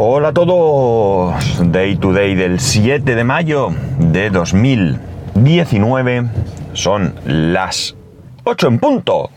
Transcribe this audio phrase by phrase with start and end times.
[0.00, 1.34] Hola a todos,
[1.72, 6.24] Day to Day del 7 de mayo de 2019,
[6.72, 7.96] son las
[8.44, 9.30] 8 en punto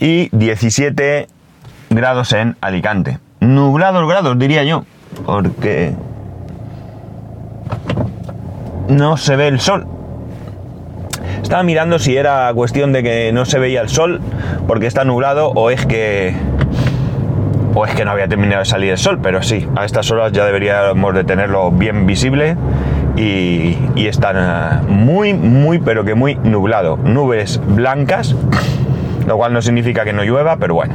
[0.00, 1.28] y 17
[1.90, 3.20] grados en Alicante.
[3.38, 4.84] Nublados grados diría yo,
[5.26, 5.92] porque
[8.88, 9.86] no se ve el sol.
[11.40, 14.20] Estaba mirando si era cuestión de que no se veía el sol
[14.66, 16.34] porque está nublado o es que
[17.74, 20.32] o es que no había terminado de salir el sol, pero sí, a estas horas
[20.32, 22.56] ya deberíamos de tenerlo bien visible
[23.16, 26.96] y, y está muy, muy, pero que muy nublado.
[26.96, 28.34] Nubes blancas,
[29.26, 30.94] lo cual no significa que no llueva, pero bueno.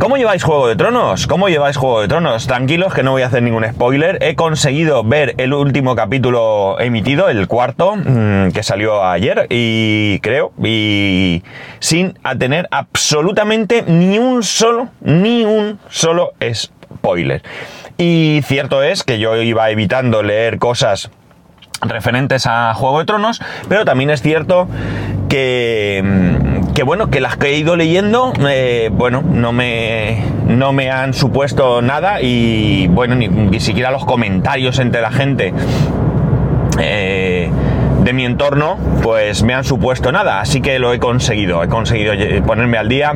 [0.00, 1.26] ¿Cómo lleváis Juego de Tronos?
[1.26, 2.46] ¿Cómo lleváis Juego de Tronos?
[2.46, 4.16] Tranquilos que no voy a hacer ningún spoiler.
[4.22, 10.52] He conseguido ver el último capítulo emitido, el cuarto, mm, que salió ayer, y creo,
[10.64, 11.42] y
[11.80, 17.42] sin tener absolutamente ni un solo, ni un solo spoiler.
[17.98, 21.10] Y cierto es que yo iba evitando leer cosas
[21.82, 24.66] referentes a Juego de Tronos, pero también es cierto
[25.28, 30.72] que, mm, que bueno, que las que he ido leyendo, eh, bueno, no me, no
[30.72, 35.52] me han supuesto nada y bueno, ni, siquiera los comentarios entre la gente
[36.78, 37.50] eh,
[38.02, 42.14] de mi entorno, pues me han supuesto nada, así que lo he conseguido, he conseguido
[42.46, 43.14] ponerme al día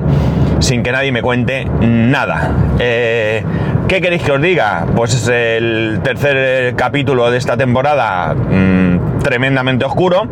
[0.60, 2.52] sin que nadie me cuente nada.
[2.78, 3.44] Eh,
[3.88, 4.86] ¿Qué queréis que os diga?
[4.96, 10.28] Pues es el tercer capítulo de esta temporada mm, tremendamente oscuro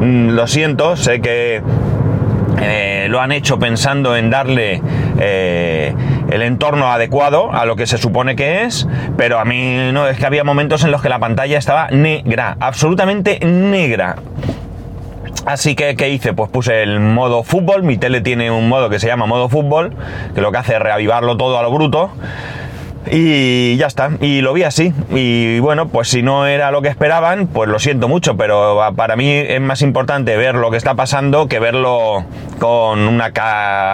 [0.00, 1.60] Mm, lo siento, sé que
[2.60, 4.82] eh, lo han hecho pensando en darle
[5.18, 5.94] eh,
[6.30, 10.18] el entorno adecuado a lo que se supone que es, pero a mí no, es
[10.18, 14.16] que había momentos en los que la pantalla estaba negra, absolutamente negra.
[15.46, 16.34] Así que, ¿qué hice?
[16.34, 19.94] Pues puse el modo fútbol, mi tele tiene un modo que se llama modo fútbol,
[20.34, 22.10] que lo que hace es reavivarlo todo a lo bruto.
[23.10, 24.92] Y ya está, y lo vi así.
[25.10, 29.16] Y bueno, pues si no era lo que esperaban, pues lo siento mucho, pero para
[29.16, 32.24] mí es más importante ver lo que está pasando que verlo
[32.58, 33.30] con una...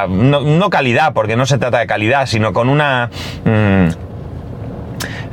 [0.09, 3.11] no, calidad, porque no se trata de calidad, sino con una...
[3.45, 3.89] Mm,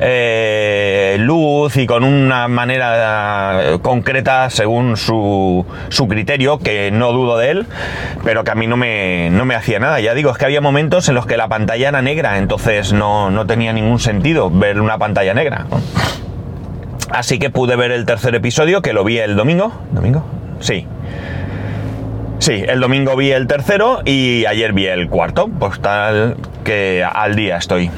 [0.04, 7.52] eh, luz y con una manera concreta según su, su, criterio, que no dudo de
[7.52, 7.68] él,
[8.24, 10.00] pero que a mí no me, no me hacía nada.
[10.00, 13.30] Ya digo, es que había momentos en los que la pantalla era negra, entonces no,
[13.30, 15.68] no tenía ningún sentido ver una pantalla negra.
[17.12, 19.72] Así que pude ver el tercer episodio, que lo vi el domingo.
[19.92, 20.26] ¿Domingo?
[20.60, 20.88] Sí.
[22.42, 25.48] Sí, el domingo vi el tercero y ayer vi el cuarto.
[25.48, 27.92] Pues tal que al día estoy.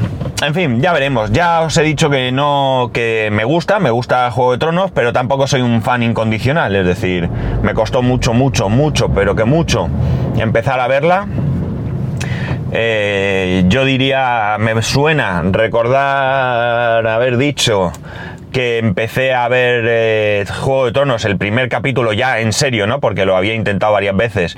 [0.45, 1.31] En fin, ya veremos.
[1.31, 5.13] Ya os he dicho que no, que me gusta, me gusta Juego de Tronos, pero
[5.13, 6.75] tampoco soy un fan incondicional.
[6.75, 7.29] Es decir,
[7.61, 9.87] me costó mucho, mucho, mucho, pero que mucho
[10.37, 11.25] empezar a verla.
[12.73, 17.93] Eh, yo diría, me suena recordar haber dicho
[18.53, 23.01] que empecé a ver eh, Juego de Tronos, el primer capítulo ya en serio, ¿no?
[23.01, 24.57] Porque lo había intentado varias veces,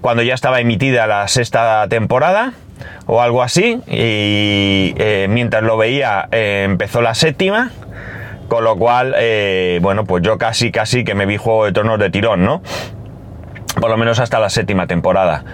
[0.00, 2.54] cuando ya estaba emitida la sexta temporada
[3.06, 7.70] o algo así, y eh, mientras lo veía eh, empezó la séptima,
[8.48, 9.14] con lo cual,
[9.80, 12.62] bueno, pues yo casi, casi que me vi Juego de Tronos de tirón, ¿no?
[13.80, 15.44] Por lo menos hasta la séptima temporada.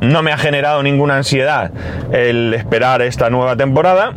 [0.00, 1.70] no me ha generado ninguna ansiedad
[2.12, 4.12] el esperar esta nueva temporada.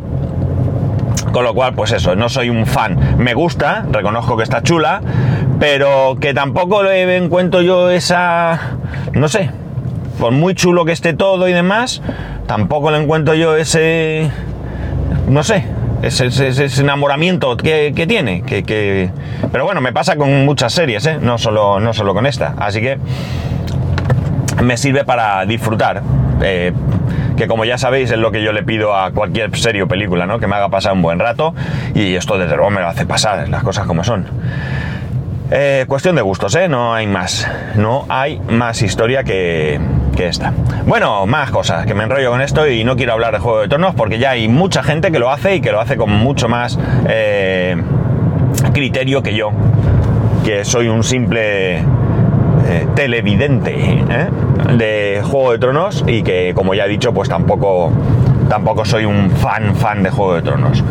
[1.32, 3.16] Con lo cual, pues eso, no soy un fan.
[3.18, 5.00] Me gusta, reconozco que está chula,
[5.58, 8.58] pero que tampoco le encuentro yo esa,
[9.12, 9.50] no sé,
[10.18, 12.02] por muy chulo que esté todo y demás,
[12.46, 14.30] tampoco le encuentro yo ese,
[15.28, 15.64] no sé,
[16.02, 18.42] ese, enamoramiento que, tiene.
[18.42, 19.10] Que,
[19.52, 21.18] Pero bueno, me pasa con muchas series, ¿eh?
[21.20, 22.54] no, solo, no solo con esta.
[22.58, 22.98] Así que
[24.62, 26.02] me sirve para disfrutar.
[26.42, 26.72] Eh,
[27.40, 30.26] que como ya sabéis es lo que yo le pido a cualquier serie o película,
[30.26, 30.38] ¿no?
[30.38, 31.54] Que me haga pasar un buen rato
[31.94, 34.26] y esto desde luego me lo hace pasar, las cosas como son.
[35.50, 36.68] Eh, cuestión de gustos, ¿eh?
[36.68, 37.48] No hay más.
[37.76, 39.80] No hay más historia que,
[40.18, 40.52] esta.
[40.84, 43.68] Bueno, más cosas, que me enrollo con esto y no quiero hablar de Juego de
[43.68, 46.46] Tronos porque ya hay mucha gente que lo hace y que lo hace con mucho
[46.46, 46.78] más
[47.08, 47.74] eh,
[48.74, 49.50] criterio que yo,
[50.44, 53.72] que soy un simple eh, televidente
[54.10, 54.26] ¿eh?
[54.76, 57.92] De Juego de Tronos y que, como ya he dicho, pues tampoco,
[58.48, 60.84] tampoco soy un fan, fan de Juego de Tronos.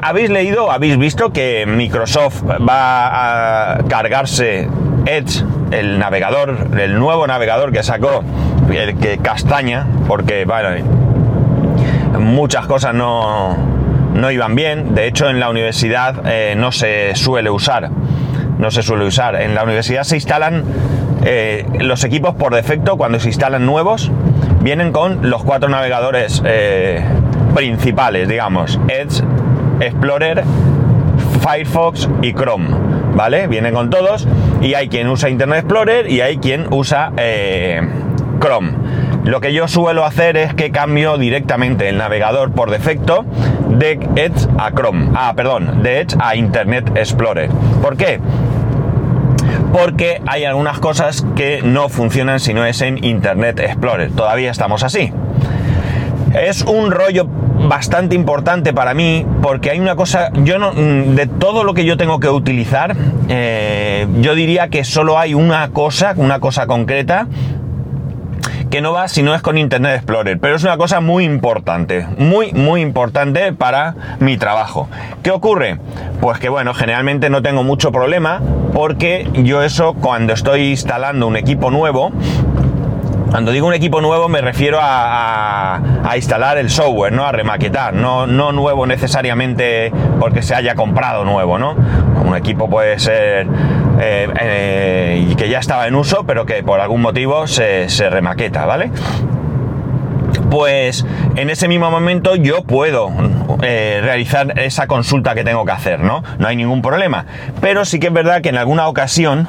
[0.00, 4.68] ¿Habéis leído, habéis visto que Microsoft va a cargarse
[5.04, 8.22] Edge, el navegador, el nuevo navegador que sacó,
[8.70, 10.70] el que castaña, porque bueno,
[12.18, 13.56] muchas cosas no,
[14.14, 14.94] no iban bien.
[14.94, 17.90] De hecho, en la universidad eh, no se suele usar.
[18.58, 19.40] No se suele usar.
[19.40, 20.64] En la universidad se instalan
[21.24, 24.10] eh, los equipos por defecto cuando se instalan nuevos.
[24.60, 27.02] vienen con los cuatro navegadores eh,
[27.54, 29.22] principales, digamos, Edge,
[29.80, 30.44] Explorer,
[31.40, 32.68] Firefox y Chrome,
[33.14, 33.46] ¿vale?
[33.48, 34.26] Vienen con todos
[34.60, 37.80] y hay quien usa Internet Explorer y hay quien usa eh,
[38.40, 38.72] Chrome.
[39.24, 43.24] Lo que yo suelo hacer es que cambio directamente el navegador por defecto
[43.68, 45.10] de Edge a Chrome.
[45.14, 47.48] Ah, perdón, de Edge a Internet Explorer.
[47.80, 48.18] ¿Por qué?
[49.72, 54.10] Porque hay algunas cosas que no funcionan si no es en Internet Explorer.
[54.12, 55.12] Todavía estamos así.
[56.34, 57.26] Es un rollo
[57.68, 61.84] bastante importante para mí porque hay una cosa, yo no, mm, de todo lo que
[61.84, 62.96] yo tengo que utilizar,
[63.28, 67.28] eh, yo diría que solo hay una cosa, una cosa concreta
[68.72, 72.06] que no va si no es con Internet Explorer, pero es una cosa muy importante,
[72.16, 74.88] muy, muy importante para mi trabajo.
[75.22, 75.78] ¿Qué ocurre?
[76.22, 78.40] Pues que bueno, generalmente no tengo mucho problema
[78.72, 82.12] porque yo eso cuando estoy instalando un equipo nuevo,
[83.32, 85.80] cuando digo un equipo nuevo me refiero a,
[86.14, 87.24] instalar el software, ¿no?
[87.24, 89.90] A remaquetar, no, nuevo necesariamente
[90.20, 91.74] porque se haya comprado nuevo, ¿no?
[92.26, 93.46] Un equipo puede ser
[93.98, 98.90] eh, eh, que ya estaba en uso, pero que por algún motivo se, remaqueta, ¿vale?
[100.50, 103.10] Pues en ese mismo momento yo puedo
[103.62, 106.22] eh, realizar esa consulta que tengo que hacer, ¿no?
[106.38, 107.24] No hay ningún problema.
[107.62, 109.48] Pero sí que es verdad que en alguna ocasión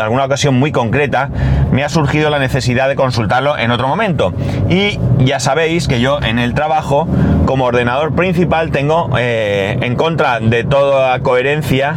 [0.00, 1.30] alguna ocasión muy concreta,
[1.72, 4.32] me ha surgido la necesidad de consultarlo en otro momento.
[4.68, 7.08] Y ya sabéis que yo en el trabajo,
[7.46, 11.94] como ordenador principal, tengo eh, en contra de toda coherencia,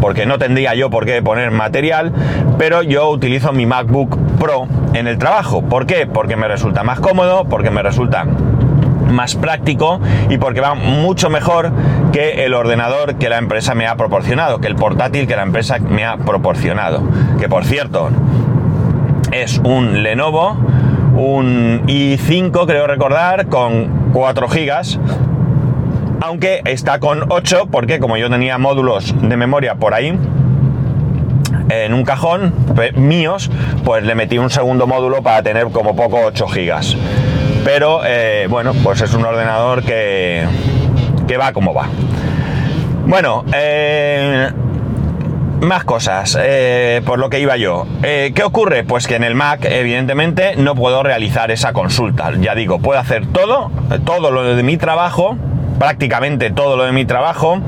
[0.00, 2.12] porque no tendría yo por qué poner material,
[2.58, 5.62] pero yo utilizo mi MacBook Pro en el trabajo.
[5.62, 6.06] ¿Por qué?
[6.06, 8.26] Porque me resulta más cómodo, porque me resulta
[9.14, 11.72] más práctico y porque va mucho mejor
[12.12, 15.78] que el ordenador que la empresa me ha proporcionado, que el portátil que la empresa
[15.78, 17.02] me ha proporcionado.
[17.38, 18.10] Que por cierto,
[19.32, 20.56] es un Lenovo,
[21.16, 24.98] un i5 creo recordar, con 4 GB.
[26.20, 30.18] Aunque está con 8 porque como yo tenía módulos de memoria por ahí,
[31.68, 32.52] en un cajón
[32.94, 33.50] míos,
[33.84, 36.96] pues le metí un segundo módulo para tener como poco 8 gigas.
[37.64, 40.44] Pero eh, bueno, pues es un ordenador que,
[41.26, 41.88] que va como va.
[43.06, 44.50] Bueno, eh,
[45.60, 47.86] más cosas, eh, por lo que iba yo.
[48.02, 48.84] ¿Qué ocurre?
[48.84, 52.32] Pues que en el Mac, evidentemente, no puedo realizar esa consulta.
[52.38, 53.70] Ya digo, puedo hacer todo,
[54.04, 55.36] todo lo de mi trabajo,
[55.78, 57.60] prácticamente todo lo de mi trabajo.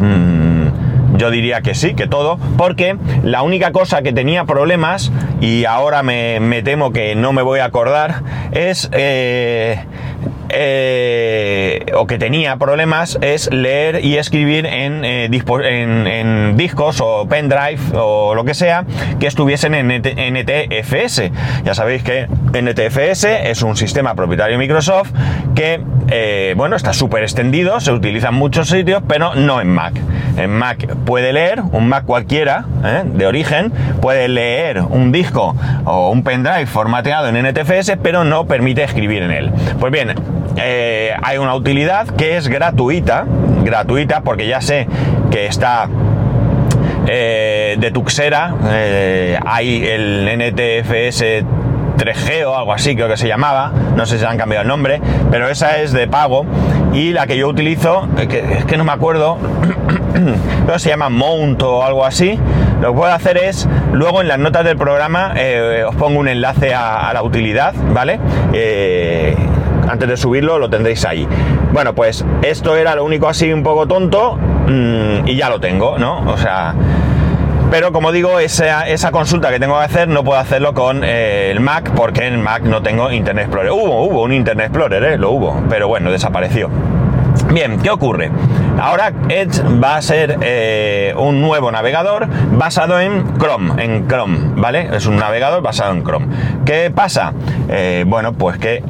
[0.00, 0.33] Mm,
[1.16, 6.02] yo diría que sí, que todo, porque la única cosa que tenía problemas, y ahora
[6.02, 8.22] me, temo que no me voy a acordar,
[8.52, 8.88] es...
[8.92, 9.78] Eh,
[10.54, 15.28] eh, o que tenía problemas es leer y escribir en, eh,
[16.54, 18.84] discos o pendrive o lo que sea
[19.18, 21.30] que estuviesen en NTFS.
[21.64, 25.10] Ya sabéis que NTFS es un sistema propietario de Microsoft
[25.54, 29.94] que, bueno, está súper extendido, se utiliza en muchos sitios, pero no en Mac.
[30.36, 33.02] En Mac puede leer, un Mac cualquiera, ¿eh?
[33.04, 38.82] de origen, puede leer un disco o un pendrive formateado en NTFS, pero no permite
[38.82, 39.52] escribir en él.
[39.78, 40.14] Pues bien,
[40.56, 43.24] eh, hay una utilidad que es gratuita,
[43.62, 44.86] gratuita porque ya sé
[45.30, 45.88] que está
[47.06, 48.54] eh, de Tuxera,
[49.44, 51.44] hay el NTFS
[51.96, 55.00] 3G o algo así, creo que se llamaba, no sé si han cambiado el nombre,
[55.30, 56.44] pero esa es de pago
[56.92, 59.38] y la que yo utilizo, que, es que no me acuerdo,
[60.76, 62.38] se llama Mount o algo así,
[62.80, 66.28] lo que puedo hacer es, luego en las notas del programa eh, os pongo un
[66.28, 68.20] enlace a, la utilidad, ¿vale?
[68.52, 69.36] Eh,
[69.94, 71.26] antes de subirlo lo tendréis ahí.
[71.72, 75.98] Bueno, pues esto era lo único así un poco tonto mm, y ya lo tengo,
[75.98, 76.20] ¿no?
[76.30, 76.74] O sea,
[77.70, 81.50] pero como digo, esa, esa, consulta que tengo que hacer no puedo hacerlo con eh,
[81.50, 83.70] el Mac porque en Mac no tengo Internet Explorer.
[83.70, 85.18] Hubo, hubo un Internet Explorer, ¿eh?
[85.18, 86.68] lo hubo, pero bueno, desapareció.
[87.52, 88.30] Bien, ¿qué ocurre?
[88.80, 94.88] Ahora Edge va a ser eh, un nuevo navegador basado en Chrome, en Chrome, ¿vale?
[94.92, 96.26] Es un navegador basado en Chrome.
[96.64, 97.32] ¿Qué pasa?
[98.06, 98.82] bueno, pues que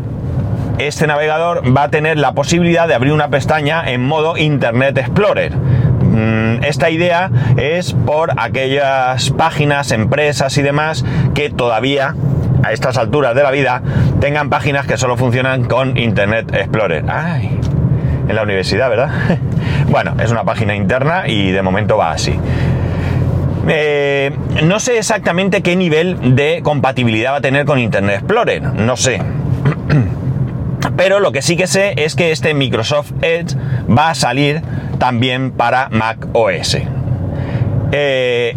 [0.79, 5.53] este navegador va a tener la posibilidad de abrir una pestaña en modo Internet Explorer.
[5.57, 11.05] Mm, esta idea es por aquellas páginas, empresas y demás
[11.35, 12.15] que todavía
[12.63, 13.83] a estas alturas de la vida
[14.21, 17.05] tengan páginas que solo funcionan con Internet Explorer.
[17.09, 17.59] Ay,
[18.29, 19.11] en la universidad, ¿verdad?
[19.89, 22.39] bueno, es una página interna y de momento va así.
[23.69, 24.31] Eh,
[24.63, 29.21] no sé exactamente qué nivel de compatibilidad va a tener con Internet Explorer, no sé.
[30.97, 34.63] Pero lo que sí que sé es que este Microsoft Edge va a salir
[34.99, 36.79] también para Mac OS.
[37.93, 38.57] Eh,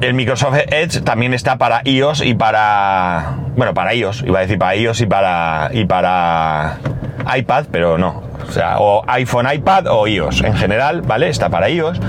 [0.00, 3.36] el Microsoft Edge también está para iOS y para.
[3.56, 5.70] Bueno, para iOS, iba a decir para iOS y para.
[5.72, 6.78] y para
[7.36, 8.22] iPad, pero no.
[8.48, 11.28] O sea, o iPhone, iPad o iOS en general, ¿vale?
[11.28, 12.00] Está para iOS.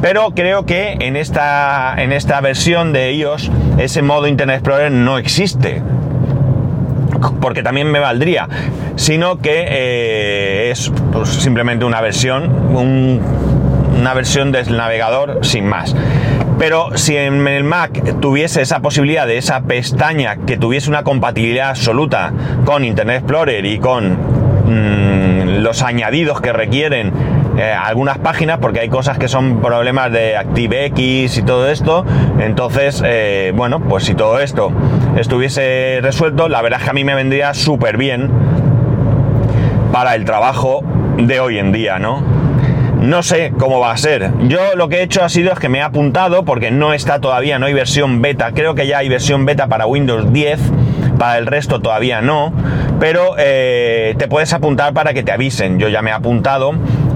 [0.00, 5.18] Pero creo que en esta, en esta versión de iOS ese modo Internet Explorer no
[5.18, 5.82] existe.
[7.40, 8.48] Porque también me valdría.
[8.96, 15.94] Sino que eh, es pues, simplemente una versión, una versión del navegador sin más.
[16.58, 21.70] Pero si en el Mac tuviese esa posibilidad de esa pestaña que tuviese una compatibilidad
[21.70, 22.32] absoluta
[22.64, 24.16] con Internet Explorer y con
[24.66, 27.12] mm, los añadidos que requieren
[27.58, 32.04] eh, algunas páginas, porque hay cosas que son problemas de ActiveX y todo esto.
[32.38, 34.70] Entonces, eh, bueno, pues si todo esto
[35.16, 38.30] estuviese resuelto, la verdad es que a mí me vendría súper bien
[39.92, 40.84] para el trabajo
[41.16, 42.22] de hoy en día, ¿no?
[43.00, 44.30] No sé cómo va a ser.
[44.46, 47.20] Yo lo que he hecho ha sido es que me he apuntado porque no está
[47.20, 48.52] todavía, no hay versión beta.
[48.52, 50.60] Creo que ya hay versión beta para Windows 10,
[51.18, 52.52] para el resto todavía no.
[52.98, 55.78] Pero eh, te puedes apuntar para que te avisen.
[55.78, 56.72] Yo ya me he apuntado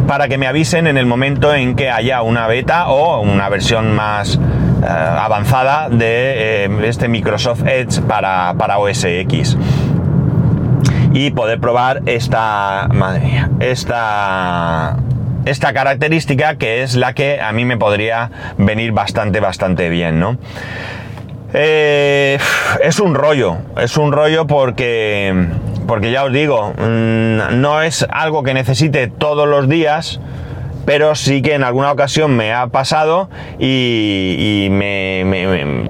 [0.07, 3.95] para que me avisen en el momento en que haya una beta o una versión
[3.95, 9.57] más eh, avanzada de eh, este Microsoft Edge para, para OS X
[11.15, 14.97] y poder probar esta, madre mía, esta
[15.45, 20.39] esta característica que es la que a mí me podría venir bastante, bastante bien, ¿no?
[21.55, 22.39] Eh,
[22.83, 25.49] es un rollo, es un rollo porque,
[25.87, 30.21] porque ya os digo, mm, no es algo que necesite todos los días,
[30.85, 35.87] pero sí que en alguna ocasión me ha pasado y, me,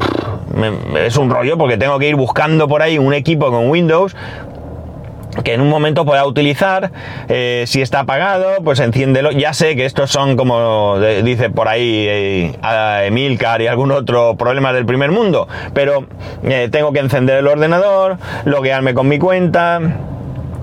[1.07, 4.15] es un rollo porque tengo que ir buscando por ahí un equipo con Windows
[5.45, 6.93] que en un momento pueda utilizar,
[7.29, 9.33] eh, si está apagado, pues enciéndelo.
[9.33, 12.57] Ya sé que estos son como dice por ahí eh,
[13.07, 16.05] Emilcar y algún otro problema del primer mundo, pero
[16.45, 19.81] eh, tengo que encender el ordenador, loguearme con mi cuenta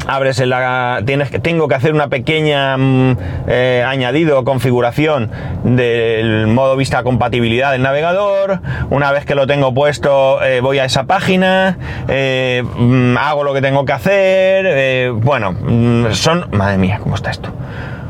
[0.10, 5.30] abres la tienes que tengo que hacer una pequeña mm, eh, añadido configuración
[5.64, 10.86] del modo vista compatibilidad del navegador una vez que lo tengo puesto eh, voy a
[10.86, 17.00] esa página eh, mm, hago lo que tengo que hacer bueno mm, son madre mía
[17.02, 17.54] cómo está esto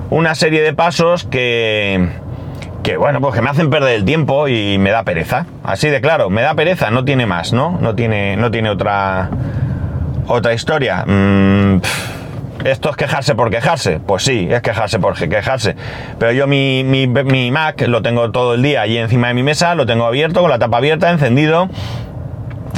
[0.10, 2.08] una serie de pasos que
[2.82, 5.46] que bueno, pues que me hacen perder el tiempo y me da pereza.
[5.64, 7.78] Así de claro, me da pereza, no tiene más, ¿no?
[7.82, 9.30] No tiene, no tiene otra,
[10.30, 11.04] otra historia.
[11.06, 11.82] Mm,
[12.66, 14.00] ¿Esto es quejarse por quejarse?
[14.00, 15.76] Pues sí, es quejarse por quejarse.
[16.18, 19.76] Pero yo mi, mi, Mac lo tengo todo el día allí encima de mi mesa,
[19.76, 21.70] lo tengo abierto, con la tapa abierta, encendido.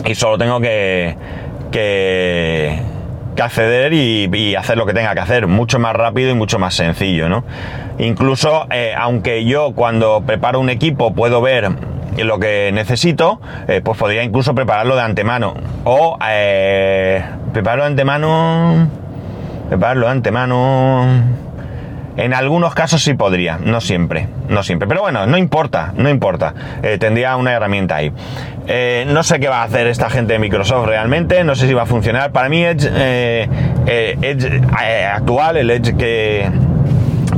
[0.05, 1.15] Y solo tengo que,
[1.71, 2.79] que,
[3.41, 5.47] acceder y, hacer lo que tenga que hacer.
[5.47, 7.43] Mucho más rápido y mucho más sencillo, ¿no?
[7.97, 11.71] Incluso, eh, aunque yo cuando preparo un equipo puedo ver
[12.17, 15.53] lo que necesito, eh, pues podría incluso prepararlo de antemano.
[15.83, 18.87] O eh, prepararlo de antemano.
[19.69, 21.05] Prepararlo de antemano.
[22.17, 24.87] En algunos casos sí podría, no siempre, no siempre.
[24.87, 26.53] Pero bueno, no importa, no importa.
[26.83, 28.11] Eh, tendría una herramienta ahí.
[29.07, 31.83] no sé qué va a hacer esta gente de Microsoft realmente, no sé si va
[31.83, 32.31] a funcionar.
[32.31, 32.89] Para mí Edge,
[33.87, 34.61] Edge
[35.13, 36.49] actual, el Edge que,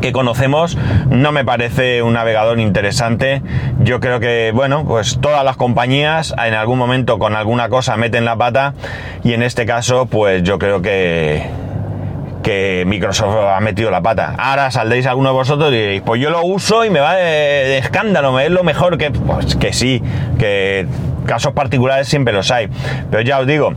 [0.04, 0.78] que conocemos
[1.10, 3.42] no me parece un navegador interesante.
[3.80, 8.26] Yo creo que, bueno, pues todas las compañías en algún momento con alguna cosa meten
[8.26, 8.74] la pata
[9.24, 11.44] y en este caso, pues yo creo que
[12.44, 14.36] que Microsoft ha metido la pata.
[14.38, 17.78] Ahora saldréis alguno de vosotros y diréis, pues yo lo uso y me va de,
[17.78, 19.10] escándalo, me es lo mejor que...
[19.10, 20.04] Pues que sí,
[20.38, 20.86] que
[21.26, 22.68] casos particulares siempre los hay.
[23.10, 23.72] Pero ya os digo,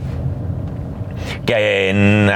[1.45, 1.55] que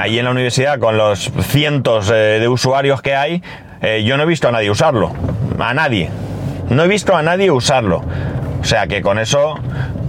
[0.00, 3.42] ahí en la universidad, con los cientos eh, de usuarios que hay,
[3.82, 5.12] eh, yo no he visto a nadie usarlo.
[5.58, 6.08] A nadie.
[6.70, 8.02] No he visto a nadie usarlo.
[8.60, 9.58] O sea que con eso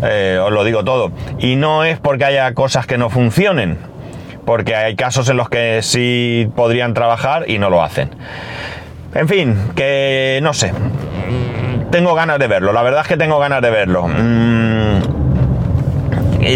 [0.04, 1.12] eh, os lo digo todo.
[1.40, 3.78] Y no es porque haya cosas que no funcionen.
[4.46, 8.12] Porque hay casos en los que sí podrían trabajar y no lo hacen.
[9.16, 10.72] En fin, que no sé.
[11.92, 12.74] Tengo ganas de verlo.
[12.74, 14.08] La verdad es que tengo ganas de verlo.
[14.08, 14.83] Mm,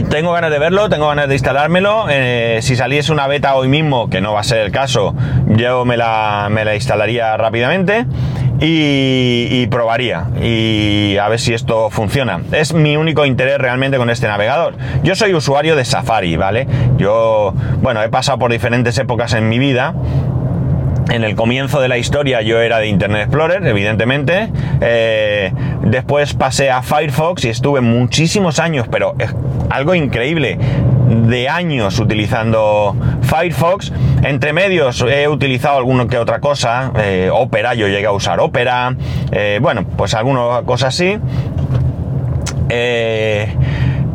[0.09, 2.07] tengo ganas de verlo, tengo ganas de instalármelo.
[2.09, 5.15] Eh, si saliese una beta hoy mismo, que no va a ser el caso,
[5.47, 8.05] yo me la, me la instalaría rápidamente.
[8.59, 12.41] Y, probaría y a ver si esto funciona.
[12.51, 14.75] Es mi único interés realmente con este navegador.
[15.03, 16.65] Yo soy usuario de Safari, ¿vale?
[16.97, 19.93] Yo, bueno, he pasado por diferentes épocas en mi vida
[21.09, 24.49] en el comienzo de la historia yo era de Internet Explorer, evidentemente.
[24.81, 25.51] Eh,
[25.83, 29.33] después pasé a Firefox y estuve muchísimos años, pero es
[29.69, 30.57] algo increíble,
[31.07, 33.91] de años utilizando Firefox.
[34.23, 38.95] Entre medios he utilizado alguna que otra cosa, eh, Opera, yo llegué a usar Opera,
[39.31, 41.17] eh, bueno, pues alguna cosa así.
[42.69, 43.47] Eh,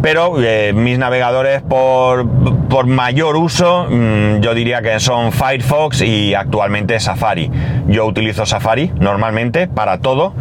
[0.03, 2.29] pero eh, mis navegadores por,
[2.69, 7.51] por mayor uso mm, yo diría que son Firefox y actualmente Safari.
[7.87, 10.35] Yo utilizo Safari normalmente para todo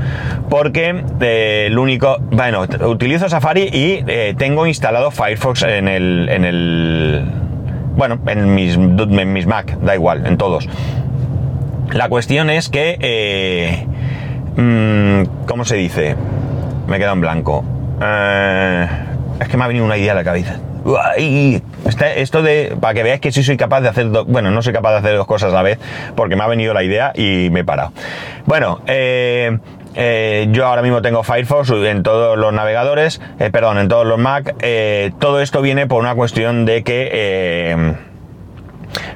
[0.50, 6.44] porque eh, el único, bueno, utilizo Safari y eh, tengo instalado Firefox en el, en
[6.44, 7.26] el,
[7.96, 10.68] bueno, en mis, en mis Mac, da igual, en todos.
[11.92, 13.86] La cuestión es que,
[14.56, 16.16] mm, ¿cómo se dice?
[16.88, 17.64] Me queda en blanco.
[19.42, 20.60] Es que me ha venido una idea a la cabeza.
[22.16, 22.78] esto de.
[22.80, 24.12] Para que veáis que sí soy capaz de hacer.
[24.12, 24.28] dos...
[24.28, 25.80] bueno, no soy capaz de hacer dos cosas a la vez.
[26.16, 27.92] Porque me ha venido la idea y me he parado.
[28.46, 29.58] Bueno, eh,
[29.96, 33.20] eh, yo ahora mismo tengo Firefox en todos los navegadores.
[33.40, 34.56] Eh, perdón, en todos los Mac.
[35.20, 37.96] todo esto viene por una cuestión de que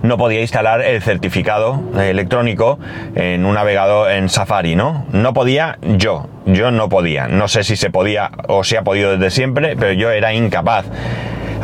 [0.01, 2.79] no podía instalar el certificado electrónico
[3.15, 5.05] en un navegador en Safari, ¿no?
[5.11, 7.27] No podía yo, yo no podía.
[7.27, 10.85] No sé si se podía o si ha podido desde siempre, pero yo era incapaz.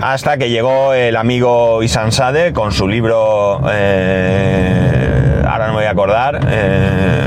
[0.01, 5.85] Hasta que llegó el amigo Isan Sade con su libro, eh, ahora no me voy
[5.85, 7.21] a acordar, eh,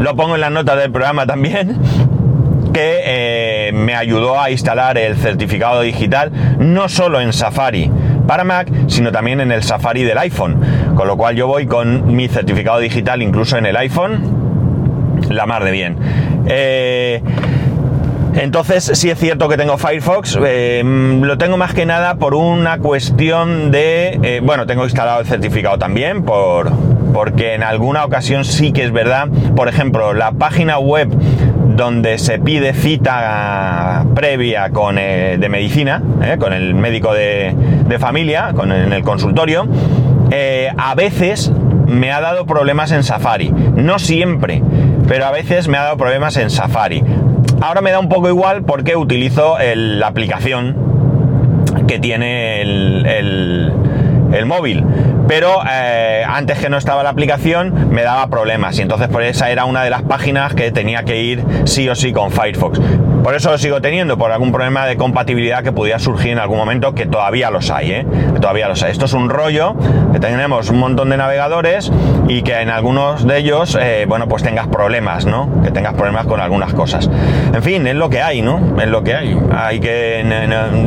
[0.00, 1.78] lo pongo en las notas del programa también,
[2.72, 7.90] que eh, me ayudó a instalar el certificado digital no solo en Safari,
[8.26, 10.60] para Mac, sino también en el Safari del iPhone.
[10.94, 15.64] Con lo cual yo voy con mi certificado digital incluso en el iPhone, la mar
[15.64, 15.96] de bien.
[16.46, 17.22] Eh,
[18.34, 22.78] entonces, sí es cierto que tengo Firefox, eh, lo tengo más que nada por una
[22.78, 26.72] cuestión de, eh, bueno, tengo instalado el certificado también, por,
[27.12, 31.10] porque en alguna ocasión sí que es verdad, por ejemplo, la página web
[31.76, 37.54] donde se pide cita previa con, eh, de medicina, eh, con el médico de,
[37.98, 39.68] familia, con, en el consultorio,
[40.30, 41.52] eh, a veces
[41.86, 43.50] me ha dado problemas en Safari.
[43.50, 44.62] No siempre,
[45.06, 47.02] pero a veces me ha dado problemas en Safari.
[47.60, 50.76] Ahora me da un poco igual porque utilizo la aplicación
[51.86, 53.72] que tiene el
[54.32, 54.84] el móvil.
[55.34, 59.50] Pero eh, antes que no estaba la aplicación me daba problemas y entonces por esa
[59.50, 62.78] era una de las páginas que tenía que ir sí o sí con Firefox.
[63.24, 66.58] Por eso lo sigo teniendo, por algún problema de compatibilidad que pudiera surgir en algún
[66.58, 68.06] momento, que todavía los hay, ¿eh?
[68.42, 68.90] todavía los hay.
[68.90, 69.74] Esto es un rollo,
[70.12, 71.90] que tenemos un montón de navegadores
[72.28, 75.48] y que en algunos de ellos, eh, bueno, pues tengas problemas, ¿no?
[75.62, 77.08] Que tengas problemas con algunas cosas.
[77.54, 78.76] En fin, es lo que hay, ¿no?
[78.78, 79.38] Es lo que hay.
[79.56, 80.26] Hay que...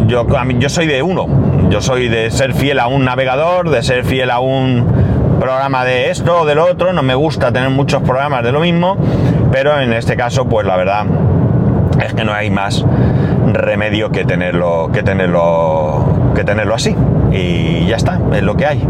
[0.05, 0.27] Yo,
[0.59, 1.25] yo soy de uno,
[1.69, 4.85] yo soy de ser fiel a un navegador, de ser fiel a un
[5.39, 8.97] programa de esto o del otro, no me gusta tener muchos programas de lo mismo,
[9.51, 11.05] pero en este caso, pues la verdad
[12.03, 12.83] es que no hay más
[13.53, 16.95] remedio que tenerlo, que tenerlo, que tenerlo así.
[17.31, 18.87] Y ya está, es lo que hay.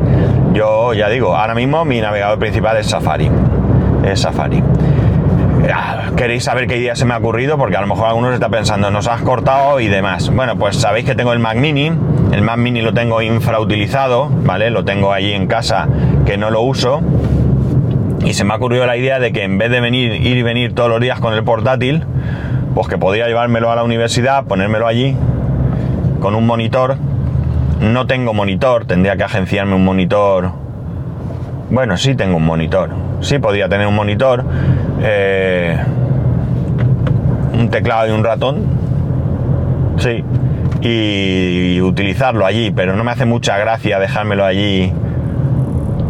[0.53, 3.29] Yo ya digo, ahora mismo mi navegador principal es Safari.
[4.03, 4.63] Es Safari.
[5.73, 7.57] Ah, ¿Queréis saber qué idea se me ha ocurrido?
[7.57, 10.29] Porque a lo mejor algunos está pensando, nos has cortado y demás.
[10.29, 11.91] Bueno, pues sabéis que tengo el Mac Mini.
[12.31, 14.69] El Mac Mini lo tengo infrautilizado, ¿vale?
[14.69, 15.87] Lo tengo allí en casa
[16.25, 17.01] que no lo uso.
[18.23, 20.43] Y se me ha ocurrido la idea de que en vez de venir, ir y
[20.43, 22.03] venir todos los días con el portátil,
[22.73, 25.15] pues que podría llevármelo a la universidad, ponérmelo allí
[26.19, 26.97] con un monitor.
[27.81, 30.51] No tengo monitor, tendría que agenciarme un monitor.
[31.69, 32.89] Bueno, sí tengo un monitor.
[33.21, 34.45] Sí podría tener un monitor.
[35.01, 35.77] Eh,
[37.53, 38.63] un teclado y un ratón.
[39.97, 40.23] Sí.
[40.81, 44.93] Y utilizarlo allí, pero no me hace mucha gracia dejármelo allí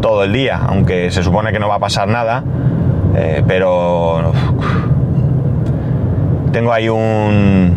[0.02, 2.43] todo el día, aunque se supone que no va a pasar nada.
[3.15, 4.34] Eh, pero
[6.52, 7.74] tengo ahí un,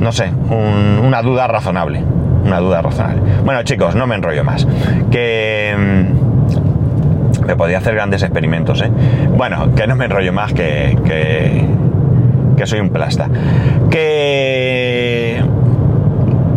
[0.00, 2.02] no sé, una duda razonable.
[2.44, 3.20] Una duda razonable.
[3.44, 4.66] Bueno, chicos, no me enrollo más.
[5.10, 5.74] Que
[7.50, 8.90] me podía hacer grandes experimentos, ¿eh?
[9.36, 11.64] Bueno, que no me enrollo más, que, que,
[12.56, 13.28] que soy un plasta.
[13.90, 15.42] Que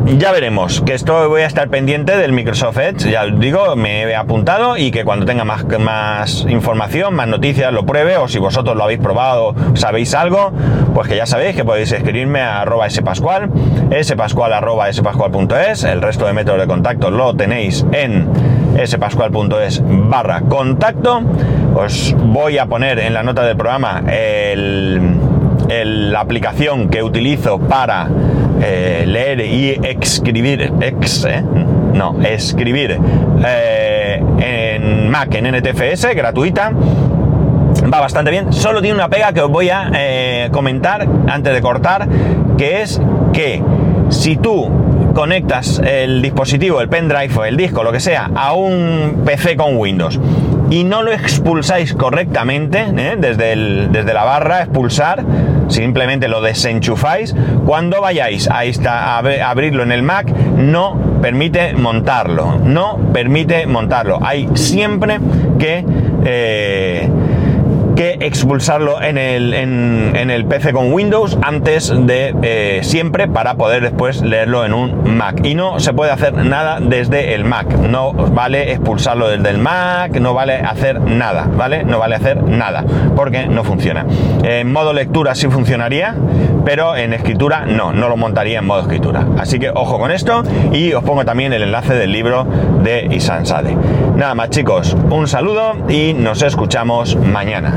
[0.06, 4.04] ya veremos, que esto voy a estar pendiente del Microsoft Edge, ya os digo, me
[4.04, 8.38] he apuntado y que cuando tenga más, más información, más noticias, lo pruebe o si
[8.38, 10.52] vosotros lo habéis probado, sabéis algo,
[10.94, 13.50] pues que ya sabéis que podéis escribirme a arroba spascual,
[14.04, 18.28] spascual arroba spascual.es, el resto de métodos de contacto lo tenéis en
[18.86, 21.22] spascual.es barra contacto,
[21.76, 24.04] os voy a poner en la nota del programa
[25.68, 28.08] la aplicación que utilizo para
[28.62, 31.44] eh, leer y escribir, ex, eh,
[31.94, 32.98] no, escribir
[33.46, 36.72] eh, en Mac, en NTFS, gratuita.
[36.72, 38.54] Va bastante bien.
[38.54, 42.08] Solo tiene una pega que os voy a comentar antes de cortar,
[42.58, 43.02] que es
[43.34, 43.62] que
[44.10, 44.70] si tú
[45.14, 49.78] conectas el dispositivo, el pendrive o el disco, lo que sea, a un PC con
[49.78, 50.20] Windows
[50.70, 52.86] y no lo expulsáis correctamente,
[53.18, 53.56] desde,
[53.90, 55.24] desde la barra, expulsar,
[55.68, 57.36] simplemente lo desenchufáis.
[57.66, 62.58] Cuando vayáis a, esta- a ve- a abrirlo en el Mac, no permite montarlo.
[62.64, 64.18] No permite montarlo.
[64.24, 65.20] Hay siempre
[65.60, 65.86] que.
[66.26, 67.08] eh,
[67.96, 73.84] que expulsarlo en el, en, el PC con Windows antes de eh, siempre para poder
[73.84, 75.42] después leerlo en un Mac.
[75.44, 77.68] Y no se puede hacer nada desde el Mac.
[77.68, 81.84] No vale expulsarlo desde el Mac, no vale hacer nada, ¿vale?
[81.84, 82.84] No vale hacer nada
[83.16, 84.06] porque no funciona.
[84.44, 86.16] En modo lectura sí funcionaría,
[86.66, 89.28] pero en escritura no, no lo montaría en modo escritura.
[89.38, 92.46] Así que ojo con esto y os pongo también el enlace del libro
[92.84, 93.76] de Isan Sade.
[94.16, 97.74] Nada más chicos, un saludo y nos escuchamos mañana.